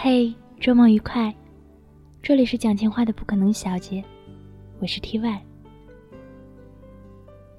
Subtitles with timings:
[0.00, 1.34] 嘿，周末愉快！
[2.22, 4.00] 这里是讲情话的不可能小姐，
[4.78, 5.42] 我是 T Y，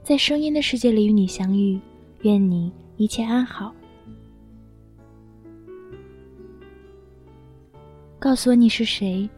[0.03, 1.77] 在声音的世界里与你相遇，
[2.21, 3.75] 愿你一切安好。
[8.17, 9.29] 告诉我你是谁，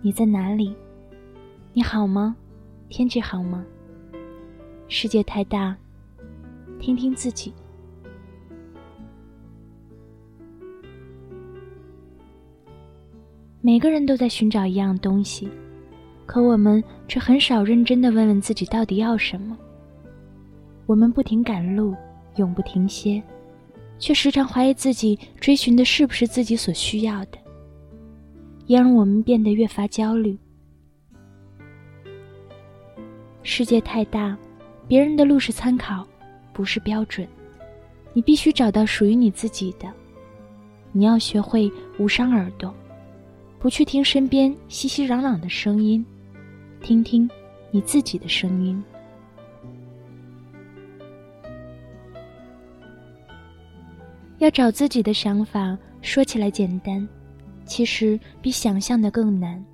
[0.00, 0.72] 你在哪里？
[1.72, 2.36] 你好吗？
[2.88, 3.66] 天气好吗？
[4.86, 5.76] 世界太大，
[6.78, 7.52] 听听自己。
[13.66, 15.48] 每个人都在寻找一样东西，
[16.26, 19.56] 可我们却很少认真的问问自己到底要什么。
[20.84, 21.96] 我们不停赶路，
[22.36, 23.22] 永不停歇，
[23.98, 27.38] 却时常怀疑自己追寻的是不是自己所需要的，
[28.66, 30.38] 也让我们变得越发焦虑。
[33.42, 34.36] 世界太大，
[34.86, 36.06] 别人的路是参考，
[36.52, 37.26] 不是标准，
[38.12, 39.90] 你必须找到属于你自己的。
[40.92, 42.70] 你要学会无伤耳朵。
[43.64, 46.04] 不去听身边熙熙攘攘的声音，
[46.82, 47.26] 听听
[47.70, 48.84] 你自己的声音。
[54.36, 57.08] 要找自己的想法，说起来简单，
[57.64, 59.64] 其实比想象的更难。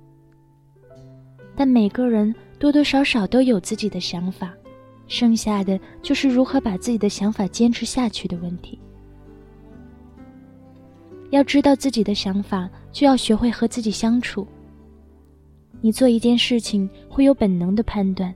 [1.53, 4.53] 但每个人多多少少都有自己的想法，
[5.07, 8.79] 剩下的就是如何把自己的想法坚持下去的问题。
[11.31, 14.47] 要知道自己的想法，就要学会和自己相处。
[15.79, 18.33] 你做一件事情会有本能的判断，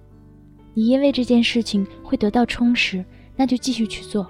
[0.73, 4.25] 你因为这件事情会得到充实，那就继续去做，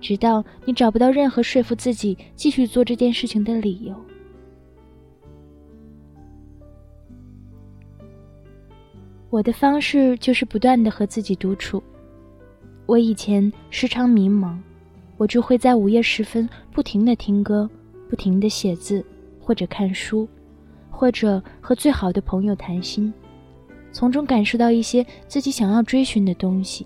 [0.00, 3.94] 直到你找不到任何说服自己继续做这件事情的理由。
[9.28, 11.82] 我的方式就是不断的和自己独处。
[12.86, 14.56] 我以前时常迷茫，
[15.16, 17.68] 我就会在午夜时分不停的听歌。
[18.10, 19.04] 不停的写字，
[19.40, 20.28] 或者看书，
[20.90, 23.12] 或者和最好的朋友谈心，
[23.92, 26.84] 从中感受到一些自己想要追寻的东西。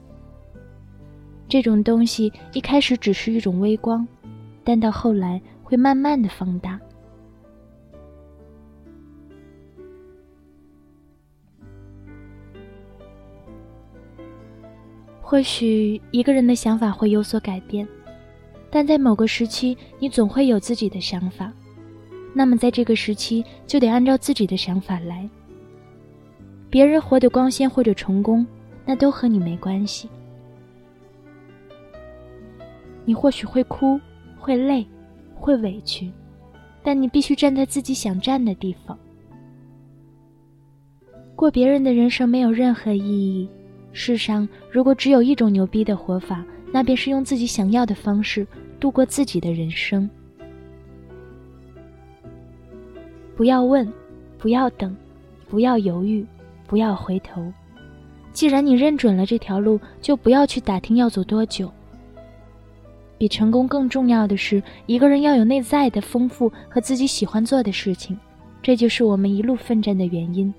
[1.49, 4.07] 这种东西一开始只是一种微光，
[4.63, 6.79] 但到后来会慢慢的放大。
[15.23, 17.89] 或许一个人的想法会有所改变。
[18.75, 21.53] 但在某个时期，你总会有自己的想法，
[22.35, 25.31] 那么在这个时期就得按照自己的想法来。
[26.69, 28.45] 别人活得光鲜或者成功，
[28.85, 30.11] 那都和你没关系。
[33.05, 33.97] 你或许会哭，
[34.41, 34.85] 会累，
[35.37, 36.11] 会委屈，
[36.83, 38.99] 但你必须站在自己想站的地方。
[41.37, 43.49] 过别人的人生没有任何意义。
[43.93, 48.45] 世上如果只有一种牛逼的活法，那便是用自己想要的方式。
[48.81, 50.11] 度过自己的人生，
[53.35, 53.91] 不要问，
[54.37, 54.95] 不要等，
[55.49, 56.27] 不要犹豫，
[56.67, 57.51] 不要回头。
[58.33, 61.73] 既然你认准了这条路，就不要去打听要走多久。
[63.17, 68.19] 比成功更重要的是，一个人要有内在的丰富和自己喜欢做的事情，
[68.61, 70.53] 这就是我们一路奋战的原因。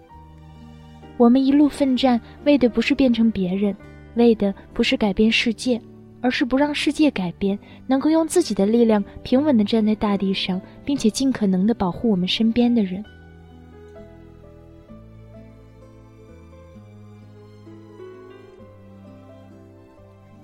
[1.18, 3.76] 我们一路奋战，为的不是变成别人，
[4.16, 5.80] 为的不是改变世界。
[6.26, 13.06] 而是不让世界改变，能够用自己的力量平稳地站在大地上，并且尽可能地保护我们身边的人。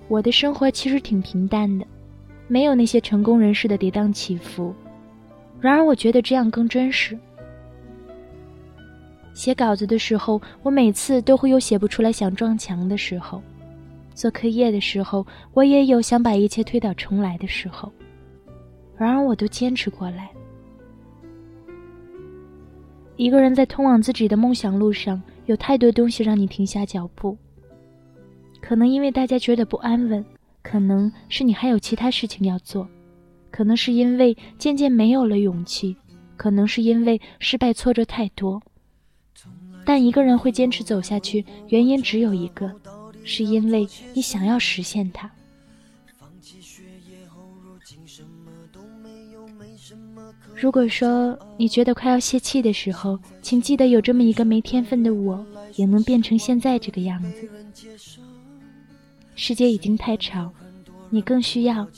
[0.06, 1.84] 我的生活其实挺平淡的，
[2.46, 4.72] 没有那些成功人士的跌宕起伏。
[5.60, 7.18] 然而，我觉得这样更真实。
[9.34, 13.42] 写稿子的时候，我每次都会有写不出来、想撞墙的时候。
[14.14, 17.92] 做课业的时候，我也有想把一切推倒重来的时候，
[18.96, 20.30] 然而我都坚持过来。
[23.16, 27.36] 一个人在通往自己的梦想路上，有太多东西让你停下脚步。
[28.60, 30.24] 可能因为大家觉得不安稳，
[30.62, 32.88] 可能是你还有其他事情要做，
[33.50, 35.96] 可能是因为渐渐没有了勇气，
[36.36, 38.60] 可能是因为失败挫折太多。
[39.84, 42.72] 但一个人会坚持走下去，原因只有一个。
[43.24, 45.30] 是因为你想要实现它。
[50.54, 57.48] 如果说你觉得快要泄气的时候，请记得有这么一个没天分的我，也能变成现在这个样子。
[59.34, 60.52] 世界已经太吵，
[61.10, 61.88] 你更需要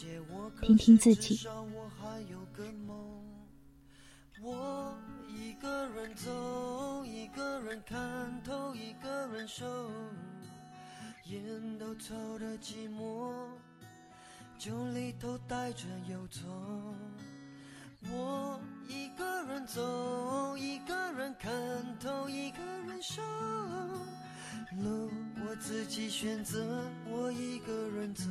[0.62, 1.40] 听听自己。
[4.42, 4.94] 我
[5.28, 9.64] 一个人走，一个人看透，一个人守。
[11.26, 13.32] 烟都抽的寂寞，
[14.58, 16.42] 酒里头带着忧愁。
[18.12, 21.50] 我一个人走，一个人看
[21.98, 23.22] 透，一个人受。
[24.82, 25.10] 路
[25.46, 26.62] 我自己选择，
[27.06, 28.24] 我一个人走。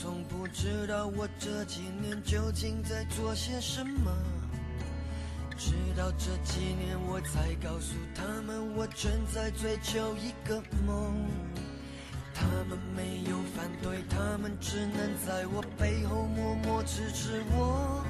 [0.00, 4.12] 从不知道我这几年究竟在做些什么，
[5.56, 11.26] 直到这几年我才告诉他们，我正在追求一个梦。
[12.32, 14.94] 他们没有反对，他们只能
[15.26, 18.04] 在我背后默默支持我。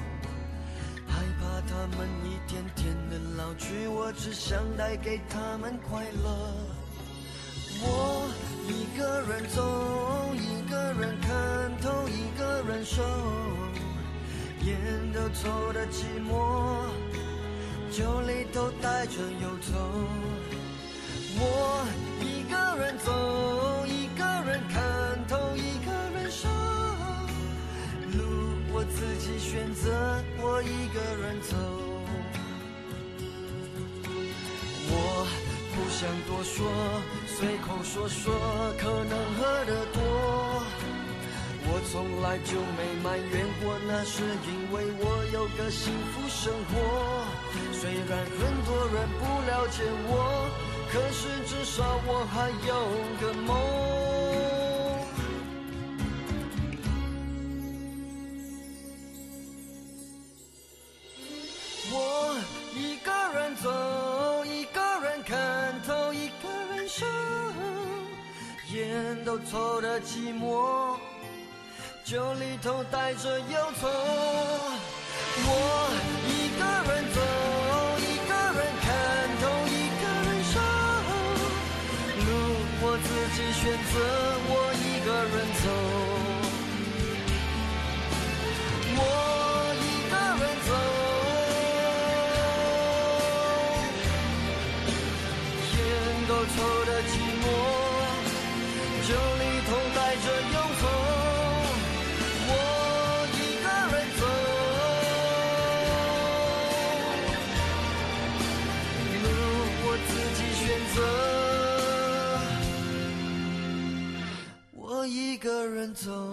[1.07, 6.53] 害怕他们一天天的老去，我只想带给他们快乐。
[7.81, 8.29] 我
[8.67, 10.58] 一个人走，一
[10.89, 11.29] 一个人看
[11.83, 13.03] 透，一个人守，
[14.63, 14.75] 烟
[15.13, 16.89] 都抽的寂寞，
[17.91, 19.77] 酒里头带着忧愁。
[21.37, 21.85] 我
[22.19, 26.49] 一个人走，一个人看透，一个人守，
[28.17, 31.98] 路我自己选择，我一个人走。
[35.99, 36.71] 想多说，
[37.27, 38.33] 随口说说，
[38.77, 39.99] 可能喝得多。
[41.67, 45.03] 我从来就没埋怨过，那是因为我
[45.33, 46.71] 有个幸福生活。
[47.73, 50.47] 虽然很多人不了解我，
[50.89, 52.71] 可是至少我还有
[53.19, 54.28] 个梦。
[69.01, 70.97] 人都抽的寂寞，
[72.03, 73.87] 酒里头带着忧愁。
[75.41, 76.18] 我
[115.99, 116.28] 走。